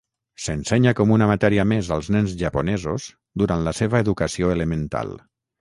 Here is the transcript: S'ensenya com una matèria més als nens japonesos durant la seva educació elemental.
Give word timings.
S'ensenya 0.43 0.93
com 0.99 1.13
una 1.15 1.27
matèria 1.31 1.67
més 1.73 1.91
als 1.97 2.09
nens 2.17 2.33
japonesos 2.41 3.05
durant 3.43 3.65
la 3.69 3.77
seva 3.83 4.05
educació 4.07 4.55
elemental. 4.59 5.17